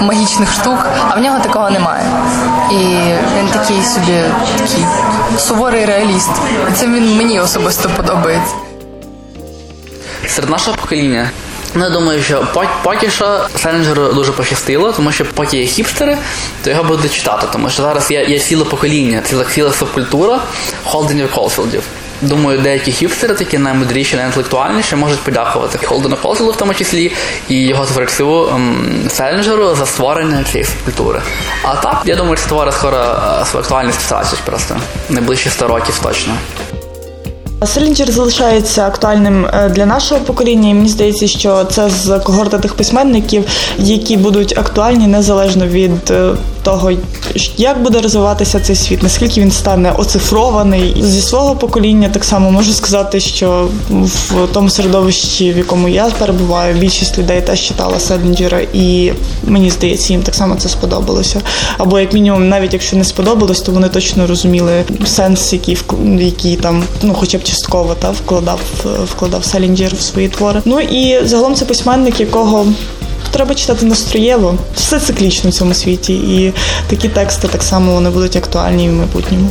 [0.00, 2.04] магічних штук, а в нього такого немає.
[2.70, 2.74] І
[3.38, 4.22] він такий собі
[4.58, 4.86] такий
[5.38, 6.30] суворий реаліст.
[6.70, 8.54] І це він мені особисто подобається.
[10.28, 11.30] серед нашого покоління.
[11.74, 16.18] Ну, я думаю, що пок- поки що Селінджеру дуже пощастило, тому що поки є хіпстери,
[16.64, 20.40] то його будуть читати, тому що зараз є, є ціле покоління, ціла, ціла субкультура
[20.84, 21.82] Холденів Колфілдів.
[22.22, 27.12] Думаю, деякі хіпстери, такі наймудріші, найінтелектуальніші, можуть подякувати Холдену Колфілду в тому числі
[27.48, 28.52] і його творцю
[29.08, 31.22] Селінджеру за створення цієї субкультури.
[31.62, 34.76] А так, я думаю, ці твори скоро е, свою актуальність втратять просто
[35.08, 36.34] найближчі 100 років точно.
[37.66, 42.74] Селінджер залишається актуальним е, для нашого покоління, і мені здається, що це з когорти тих
[42.74, 43.44] письменників,
[43.78, 46.92] які будуть актуальні незалежно від е, того,
[47.56, 50.96] як буде розвиватися цей світ, наскільки він стане оцифрований.
[51.00, 56.74] Зі свого покоління так само можу сказати, що в тому середовищі, в якому я перебуваю,
[56.74, 59.12] більшість людей теж читала Селінджера, і
[59.44, 61.40] мені здається, їм так само це сподобалося.
[61.78, 65.78] Або як мінімум, навіть якщо не сподобалось, то вони точно розуміли сенс, який
[66.18, 68.60] який там, ну хоча б частково та вкладав
[69.04, 70.62] вкладав Селінджер в свої твори.
[70.64, 72.66] Ну і загалом це письменник, якого
[73.30, 74.58] треба читати настроєво.
[74.74, 76.52] Все циклічно в цьому світі, і
[76.88, 79.50] такі тексти так само вони будуть актуальні в майбутньому.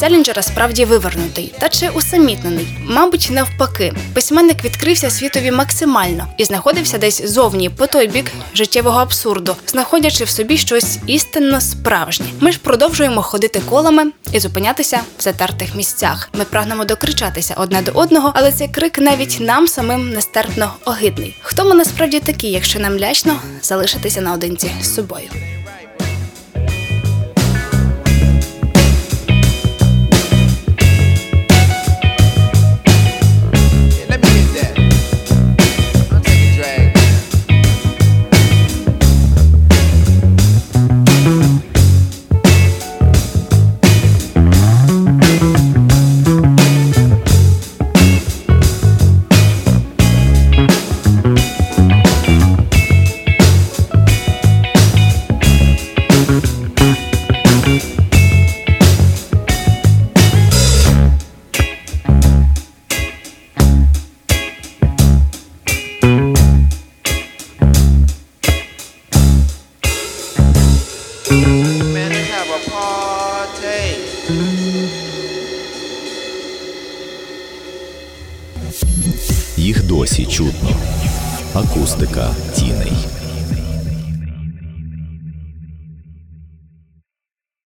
[0.00, 2.68] Селінджера справді вивернутий, та чи усамітнений?
[2.86, 3.92] Мабуть, навпаки.
[4.14, 10.28] Письменник відкрився світові максимально і знаходився десь зовні по той бік життєвого абсурду, знаходячи в
[10.28, 12.26] собі щось істинно справжнє.
[12.40, 16.28] Ми ж продовжуємо ходити колами і зупинятися в затертих місцях.
[16.32, 21.36] Ми прагнемо докричатися одне до одного, але цей крик навіть нам самим нестерпно огидний.
[21.42, 25.28] Хто ми насправді такі, якщо нам лячно залишитися наодинці з собою?